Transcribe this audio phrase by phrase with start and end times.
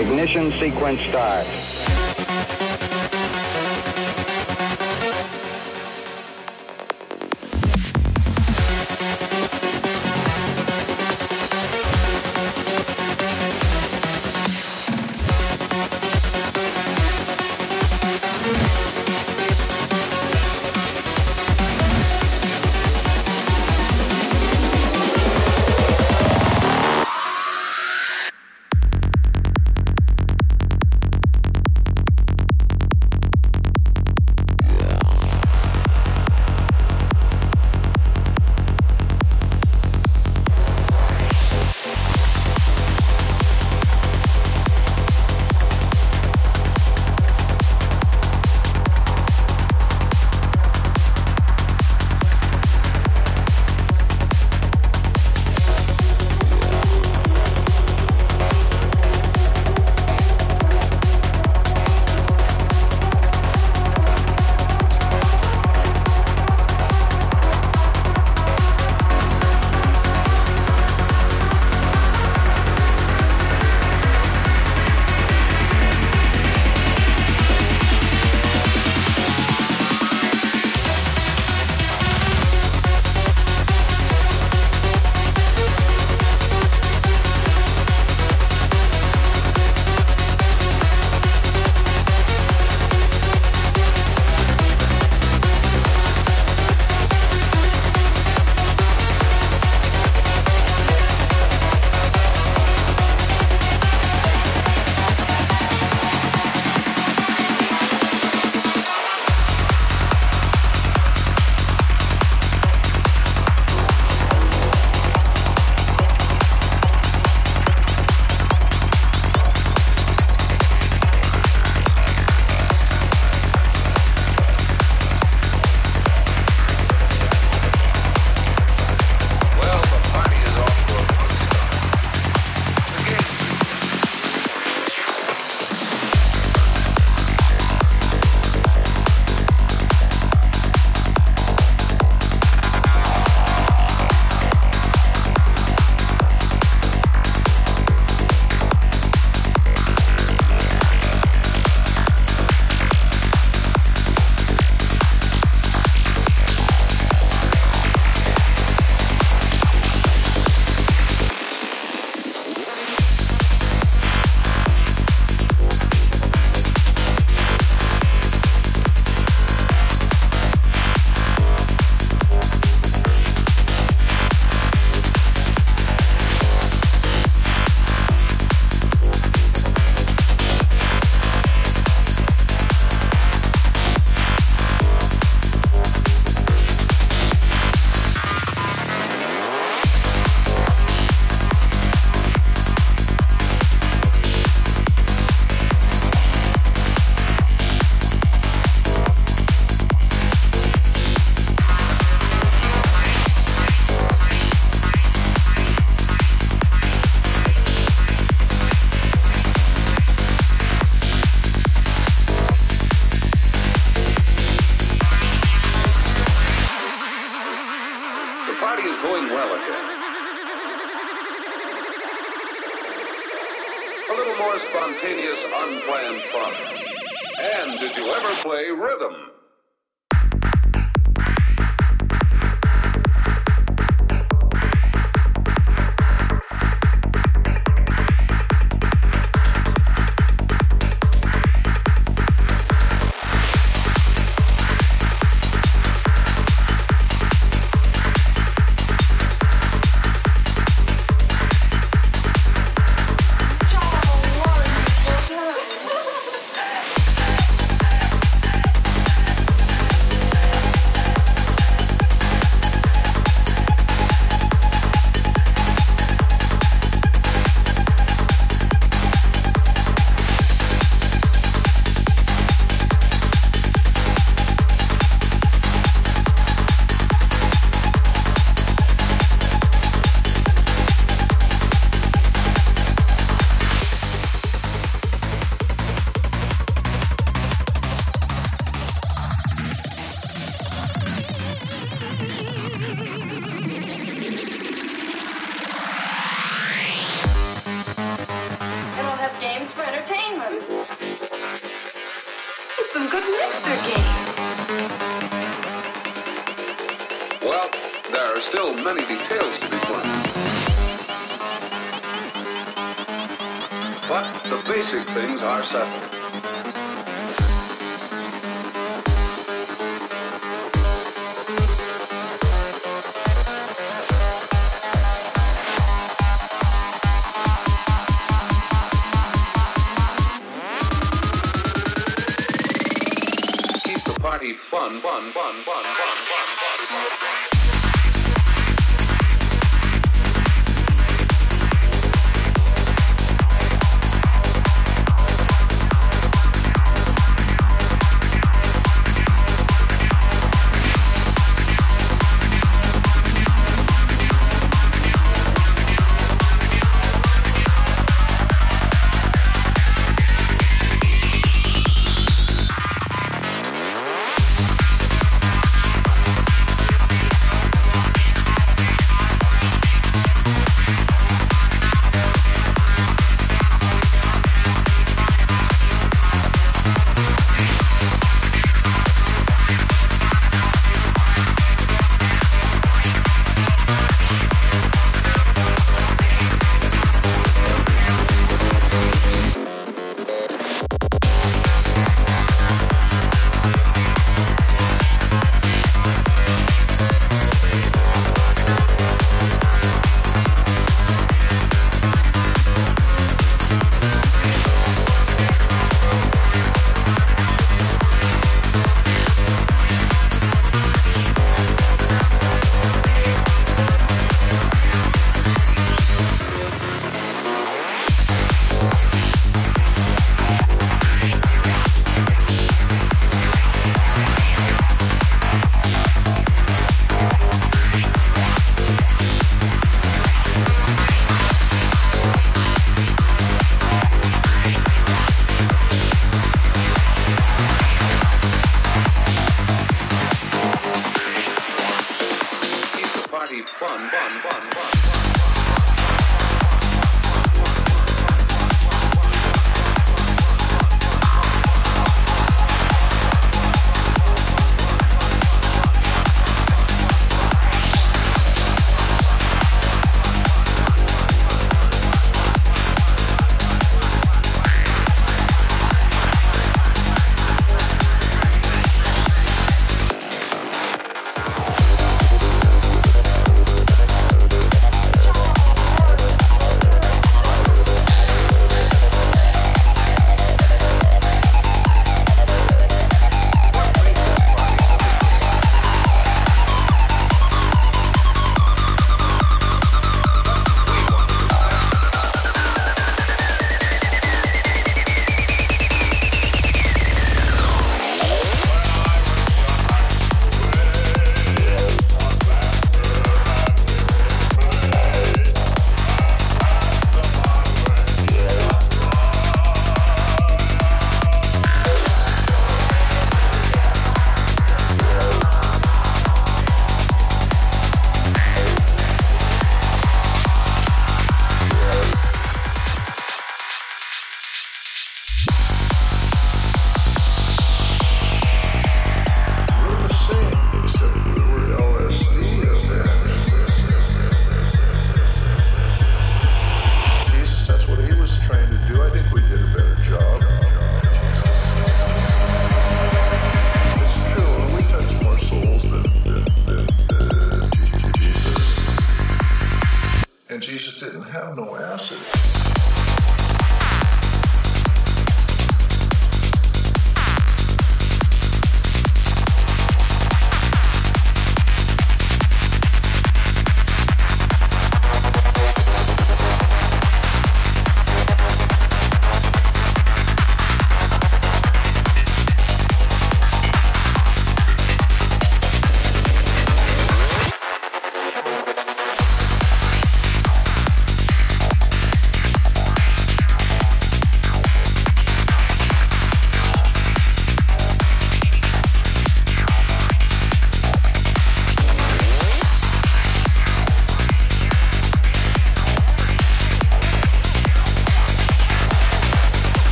[0.00, 2.99] Ignition sequence start.